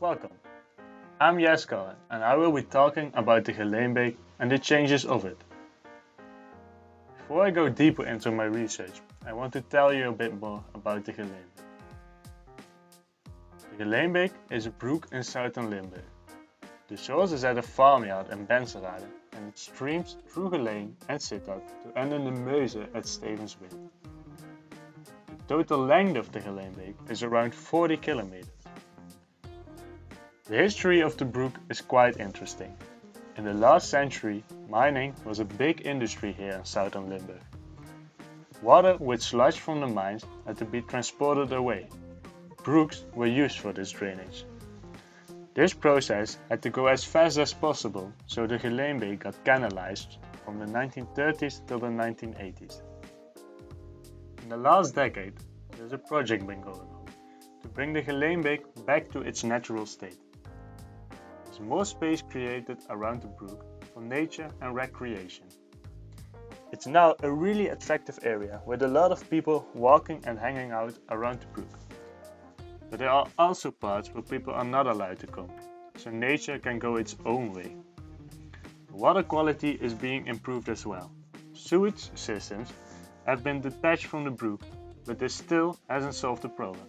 [0.00, 0.32] Welcome.
[1.20, 5.36] I'm Jaskar and I will be talking about the Geleenbeek and the changes of it.
[7.18, 10.64] Before I go deeper into my research, I want to tell you a bit more
[10.74, 11.64] about the Geleenbeek.
[13.76, 16.08] The Geleenbeek is a brook in southern Limburg.
[16.88, 19.04] The source is at a farmyard in Benzenrade
[19.34, 23.76] and it streams through Geleen and Sittard to end in the Meuse at Stevensweert.
[25.26, 28.59] The total length of the Geleenbeek is around 40 kilometers.
[30.50, 32.76] The history of the brook is quite interesting.
[33.36, 37.40] In the last century, mining was a big industry here in southern Limburg.
[38.60, 41.88] Water with sludge from the mines had to be transported away.
[42.64, 44.44] Brooks were used for this drainage.
[45.54, 50.58] This process had to go as fast as possible, so the Geleenbeek got canalized from
[50.58, 52.82] the 1930s till the 1980s.
[54.42, 55.34] In the last decade,
[55.76, 57.06] there's a project been going on
[57.62, 60.18] to bring the Geleenbeek back to its natural state
[61.60, 65.44] more space created around the brook for nature and recreation.
[66.72, 70.94] It's now a really attractive area with a lot of people walking and hanging out
[71.10, 71.78] around the brook.
[72.90, 75.50] But there are also parts where people are not allowed to come,
[75.96, 77.76] so nature can go its own way.
[78.92, 81.10] Water quality is being improved as well.
[81.54, 82.72] Sewage systems
[83.26, 84.60] have been detached from the brook,
[85.06, 86.86] but this still hasn't solved the problem.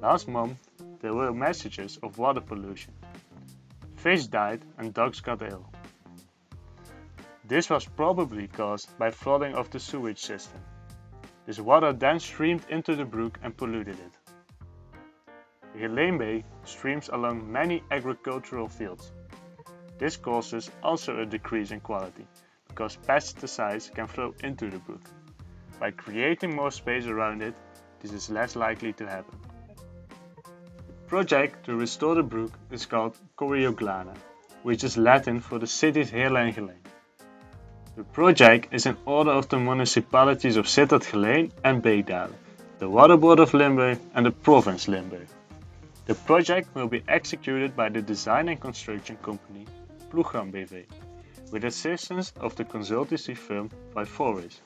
[0.00, 0.58] Last month,
[1.00, 2.92] there were messages of water pollution
[4.06, 5.68] Fish died and dogs got ill.
[7.44, 10.60] This was probably caused by flooding of the sewage system.
[11.44, 14.14] This water then streamed into the brook and polluted it.
[15.72, 19.10] The Geleenbeek streams along many agricultural fields.
[19.98, 22.28] This causes also a decrease in quality
[22.68, 25.10] because pesticides can flow into the brook.
[25.80, 27.56] By creating more space around it,
[27.98, 29.36] this is less likely to happen
[31.06, 34.14] project to restore the brook is called Corioglana,
[34.62, 36.84] which is Latin for the cities Heerlen and Geleen.
[37.96, 42.34] The project is in order of the municipalities of Sittard Geleen and Beekdaelen,
[42.78, 45.28] the Water Board of Limburg and the Province Limburg.
[46.06, 49.66] The project will be executed by the design and construction company
[50.10, 50.84] Ploegam BV,
[51.52, 54.60] with assistance of the consultancy firm by Forest.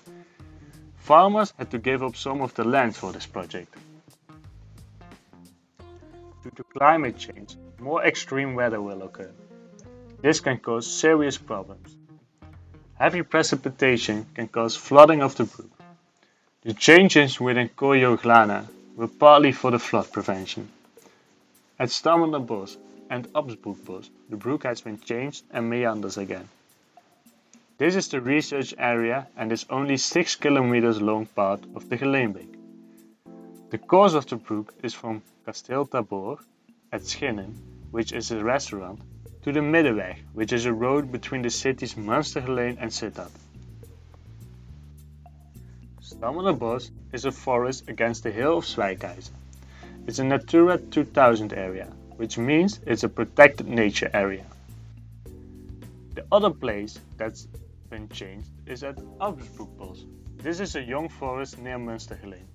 [0.97, 3.75] Farmers had to give up some of the land for this project.
[6.42, 9.30] Due to climate change, more extreme weather will occur.
[10.22, 11.94] This can cause serious problems.
[12.94, 15.70] Heavy precipitation can cause flooding of the brook.
[16.62, 20.68] The changes within Corioglana were partly for the flood prevention.
[21.78, 22.76] At Stammenderbos
[23.08, 26.48] and Absbroekbos, the brook has been changed and meanders again.
[27.78, 32.59] This is the research area and is only 6 kilometers long part of the Geleenbeek.
[33.70, 36.42] The course of the brook is from Kasteel Terborgh
[36.91, 37.54] at Schinnen,
[37.92, 39.00] which is a restaurant,
[39.42, 43.31] to the Middenweg, which is a road between the cities Munstergeleen and Sittard.
[46.03, 49.31] Stammenderbos is a forest against the hill of Zwijkhuizen.
[50.08, 54.47] It's a Natura 2000 area, which means it's a protected nature area.
[56.16, 57.47] The other place that's
[57.88, 60.06] been changed is at Absbroekbos.
[60.38, 62.48] This is a young forest near Munstergeleen.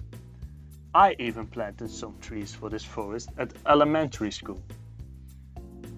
[0.96, 4.64] I even planted some trees for this forest at elementary school.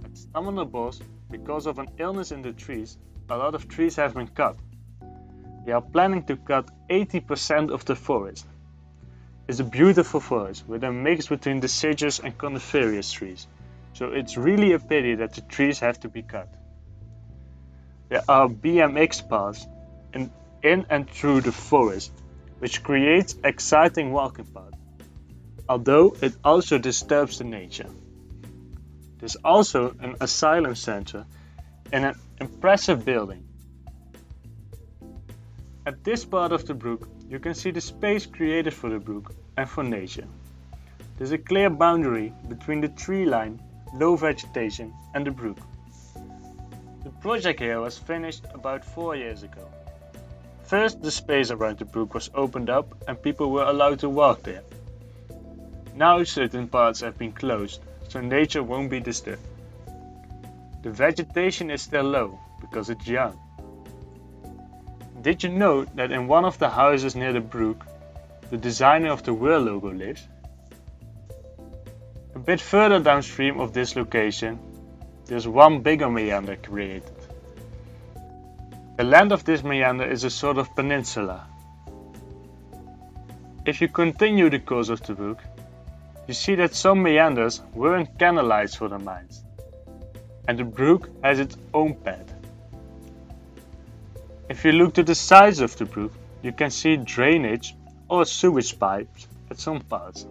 [0.03, 2.97] At Stammenderbos, because of an illness in the trees,
[3.29, 4.57] a lot of trees have been cut.
[5.67, 8.47] They are planning to cut 80% of the forest.
[9.47, 13.45] It's a beautiful forest with a mix between deciduous and coniferous trees,
[13.93, 16.51] so it's really a pity that the trees have to be cut.
[18.09, 19.67] There are BMX paths
[20.11, 20.31] in,
[20.63, 22.11] in and through the forest,
[22.57, 24.73] which creates exciting walking paths
[25.69, 27.89] although it also disturbs the nature.
[29.19, 31.25] There's also an asylum center
[31.91, 33.47] and an impressive building.
[35.85, 39.33] At this part of the brook, you can see the space created for the brook
[39.55, 40.27] and for nature.
[41.17, 43.61] There's a clear boundary between the tree line,
[43.93, 45.57] low vegetation and the brook.
[47.03, 49.67] The project here was finished about four years ago.
[50.63, 54.43] First, the space around the brook was opened up and people were allowed to walk
[54.43, 54.63] there.
[55.97, 59.41] Now certain parts have been closed, so nature won't be disturbed.
[60.83, 63.39] The vegetation is still low because it's young.
[65.23, 67.83] Did you know that in one of the houses near the brook,
[68.51, 70.27] the designer of the Whirl logo lives?
[72.35, 74.59] A bit further downstream of this location,
[75.25, 77.17] there's one bigger meander created.
[78.97, 81.47] The land of this meander is a sort of peninsula.
[83.65, 85.39] If you continue the course of the brook,
[86.27, 89.43] you see that some meanders weren't canalized for the mines,
[90.47, 92.31] and the brook has its own bed.
[94.49, 97.75] If you look to the sides of the brook, you can see drainage
[98.09, 100.25] or sewage pipes at some parts.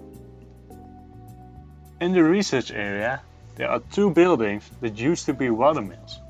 [2.01, 3.23] In the research area,
[3.57, 6.21] there are two buildings that used to be watermills.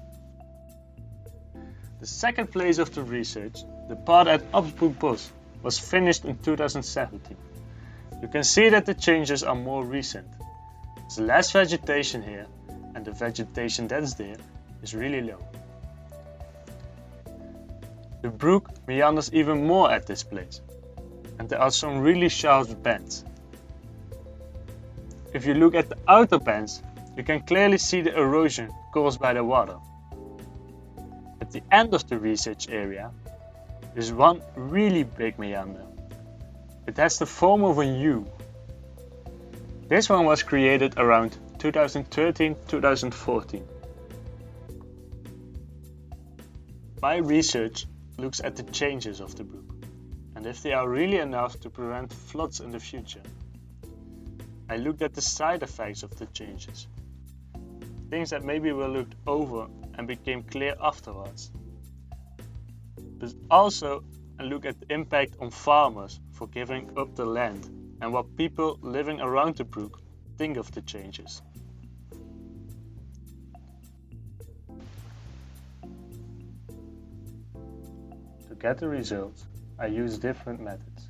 [1.98, 5.30] The second place of the research, the part at Absbroekbos,
[5.62, 7.36] was finished in 2017.
[8.22, 10.26] You can see that the changes are more recent.
[10.96, 12.46] There's less vegetation here
[12.94, 14.36] and the vegetation that's there
[14.82, 15.38] is really low.
[18.22, 20.60] The brook meanders even more at this place
[21.38, 23.24] and there are some really sharp bends.
[25.34, 26.82] If you look at the outer bends,
[27.16, 29.76] you can clearly see the erosion caused by the water.
[31.40, 33.10] At the end of the research area,
[33.94, 35.84] there's one really big meander.
[36.86, 38.26] It has the form of a U.
[39.88, 43.62] This one was created around 2013-2014.
[47.02, 47.86] My research
[48.18, 49.66] looks at the changes of the brook
[50.36, 53.22] and if they are really enough to prevent floods in the future.
[54.68, 56.86] I looked at the side effects of the changes,
[58.10, 61.50] things that maybe were looked over and became clear afterwards.
[63.18, 64.04] But also
[64.38, 67.70] I look at the impact on farmers for giving up the land
[68.02, 70.00] and what people living around the brook
[70.36, 71.40] think of the changes.
[78.48, 79.46] To get the results,
[79.78, 81.08] I use different methods.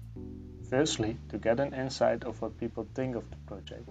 [0.70, 3.88] Firstly, to get an insight of what people think of the project,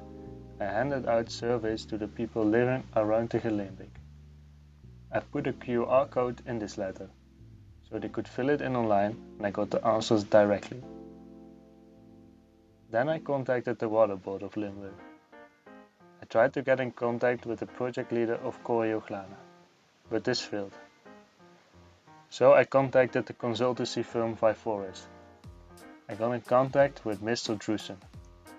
[0.59, 3.91] I handed out surveys to the people living around the Geleenweg.
[5.11, 7.09] I put a QR code in this letter,
[7.89, 10.81] so they could fill it in online and I got the answers directly.
[12.91, 14.93] Then I contacted the Water Board of Limburg.
[16.21, 19.37] I tried to get in contact with the project leader of Corioglana,
[20.09, 20.73] but this failed.
[22.29, 25.07] So I contacted the consultancy firm Forest.
[26.09, 27.57] I got in contact with Mr.
[27.57, 27.97] Drusen,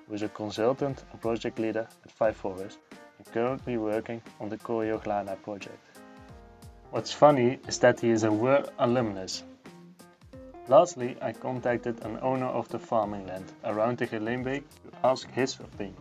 [0.06, 2.78] who is a consultant and project leader at Forest
[3.18, 5.85] and currently working on the Corioglana project.
[6.90, 9.42] What's funny is that he is a WUR alumnus.
[10.68, 15.58] Lastly, I contacted an owner of the farming land around the Geleenweg to ask his
[15.60, 15.96] opinion.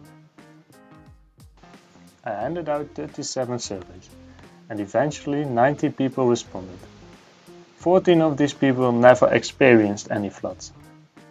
[2.24, 4.10] I handed out 37 surveys
[4.70, 6.80] and eventually 90 people responded.
[7.78, 10.72] 14 of these people never experienced any floods.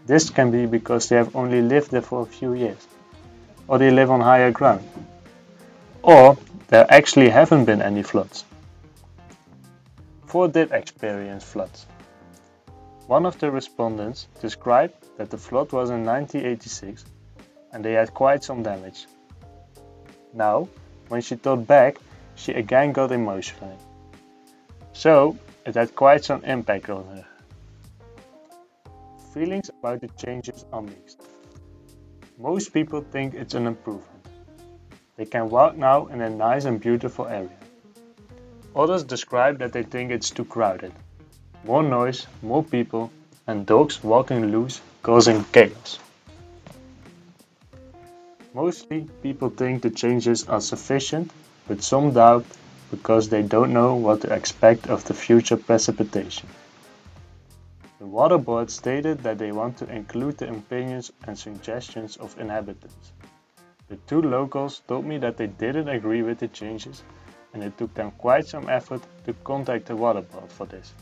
[0.06, 2.86] This can be because they have only lived there for a few years,
[3.66, 4.86] or they live on higher ground,
[6.02, 6.36] or
[6.68, 8.44] there actually haven't been any floods.
[10.34, 11.86] Four did experience floods.
[13.06, 17.04] One of the respondents described that the flood was in 1986
[17.70, 19.06] and they had quite some damage.
[20.32, 20.68] Now,
[21.06, 21.98] when she thought back,
[22.34, 23.78] she again got emotional.
[24.92, 27.26] So, it had quite some impact on her.
[29.32, 31.22] Feelings about the changes are mixed.
[32.40, 34.26] Most people think it's an improvement.
[35.16, 37.63] They can walk now in a nice and beautiful area.
[38.76, 40.92] Others describe that they think it's too crowded.
[41.64, 43.12] More noise, more people,
[43.46, 46.00] and dogs walking loose causing chaos.
[48.52, 51.30] Mostly people think the changes are sufficient,
[51.68, 52.46] but some doubt
[52.90, 56.48] because they don't know what to expect of the future precipitation.
[58.00, 63.12] The water board stated that they want to include the opinions and suggestions of inhabitants.
[63.88, 67.02] The two locals told me that they didn't agree with the changes
[67.54, 70.92] and it took them quite some effort to contact the water board for this.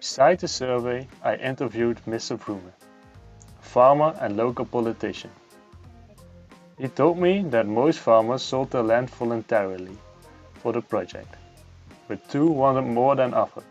[0.00, 2.36] Beside the survey, I interviewed Mr.
[2.38, 2.72] Vroemen,
[3.60, 5.30] a farmer and local politician.
[6.78, 9.96] He told me that most farmers sold their land voluntarily
[10.54, 11.36] for the project,
[12.08, 13.64] but two wanted more than offered.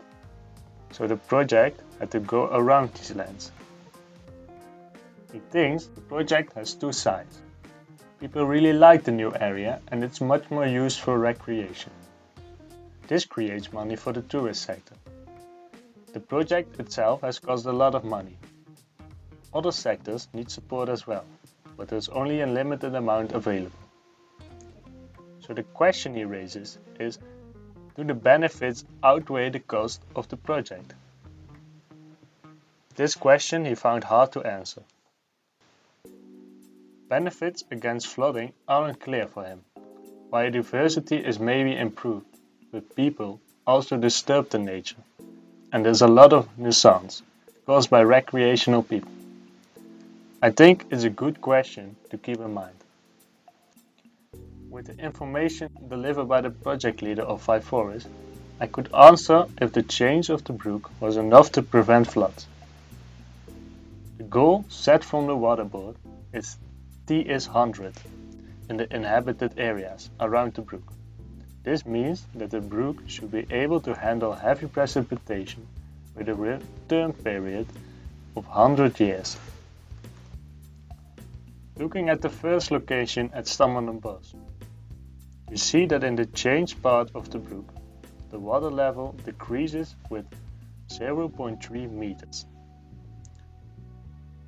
[0.92, 3.52] So the project had to go around these lands.
[5.32, 7.40] He thinks the project has two sides.
[8.24, 11.92] People really like the new area and it's much more used for recreation.
[13.06, 14.94] This creates money for the tourist sector.
[16.14, 18.38] The project itself has cost a lot of money.
[19.52, 21.26] Other sectors need support as well
[21.76, 23.84] but there's only a limited amount available.
[25.40, 27.18] So the question he raises is,
[27.94, 30.94] do the benefits outweigh the cost of the project?
[32.94, 34.82] This question he found hard to answer.
[37.14, 39.60] Benefits against flooding aren't clear for him.
[40.32, 42.26] Biodiversity is maybe improved,
[42.72, 45.02] but people also disturb the nature,
[45.72, 47.22] and there's a lot of nuisance
[47.66, 49.12] caused by recreational people.
[50.42, 52.74] I think it's a good question to keep in mind.
[54.68, 58.08] With the information delivered by the project leader of Five Forests,
[58.58, 62.48] I could answer if the change of the brook was enough to prevent floods.
[64.18, 65.94] The goal set from the water board
[66.32, 66.56] is
[67.06, 67.92] T is 100
[68.70, 70.90] in the inhabited areas around the brook.
[71.62, 75.66] This means that the brook should be able to handle heavy precipitation
[76.14, 77.66] with a return period
[78.36, 79.36] of 100 years.
[81.76, 84.34] Looking at the first location at Stammenderbos,
[85.50, 87.68] you see that in the change part of the brook,
[88.30, 90.24] the water level decreases with
[90.88, 92.46] 0.3 meters.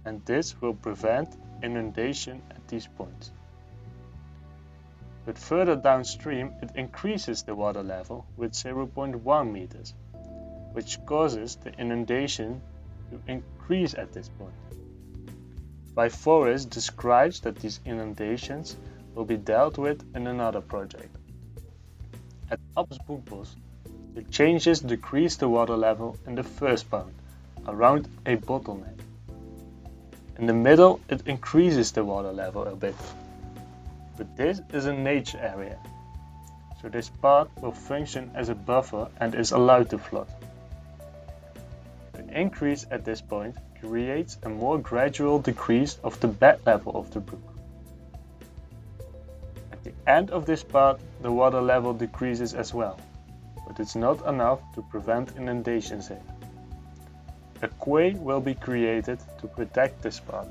[0.07, 3.33] And this will prevent inundation at these points.
[5.25, 9.95] But further downstream it increases the water level with 0.1 meters,
[10.73, 12.63] which causes the inundation
[13.11, 14.53] to increase at this point.
[16.13, 18.77] Forests describes that these inundations
[19.15, 21.17] will be dealt with in another project.
[22.51, 23.57] At Absbroekbos,
[24.15, 27.15] the changes decrease the water level in the first pound,
[27.67, 29.01] around a bottleneck.
[30.39, 32.95] In the middle, it increases the water level a bit.
[34.19, 35.79] But this is a nature area,
[36.83, 40.29] so this part will function as a buffer and is allowed to flood.
[42.13, 47.11] The increase at this point creates a more gradual decrease of the bed level of
[47.13, 47.55] the brook.
[49.73, 52.99] At the end of this part, the water level decreases as well,
[53.67, 56.23] but it's not enough to prevent inundations here.
[57.63, 60.49] A quay will be created to protect this part.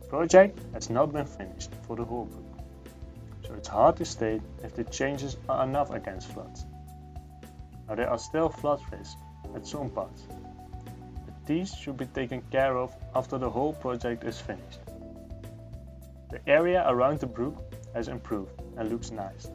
[0.00, 2.58] The project has not been finished for the whole brook,
[3.46, 6.66] so it's hard to state if the changes are enough against floods.
[7.88, 9.16] Now there are still flood risks
[9.54, 10.22] at some parts.
[11.24, 14.80] But these should be taken care of after the whole project is finished.
[16.30, 17.56] The area around the brook
[17.94, 19.50] has improved and looks nice.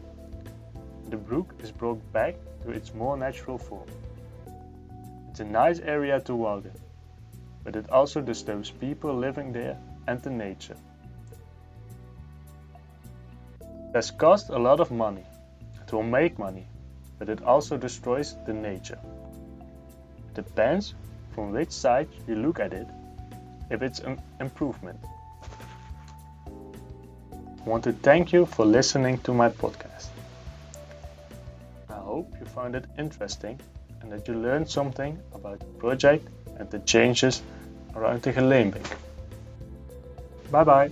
[1.10, 3.88] The brook is brought back to its more natural form.
[5.30, 6.80] It's a nice area to walk in,
[7.64, 10.76] but it also disturbs people living there and the nature.
[13.62, 15.26] It has cost a lot of money.
[15.82, 16.68] It will make money,
[17.20, 19.00] but it also destroys the nature
[20.28, 20.94] It depends
[21.32, 22.88] from which side you look at it
[23.70, 25.00] if it's an improvement.
[27.66, 30.17] I want to thank you for listening to my podcast.
[32.18, 33.60] Hope you found it interesting
[34.02, 37.44] and that you learned something about the project and the changes
[37.96, 38.90] around the Geleenbeek.
[40.50, 40.90] Bye bye.